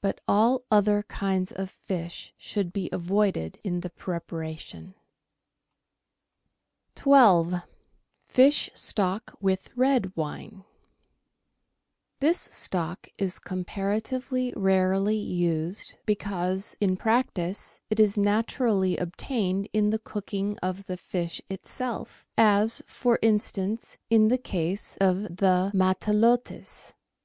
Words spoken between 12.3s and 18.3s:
stock is comparatively rarely used, because, in practice, it is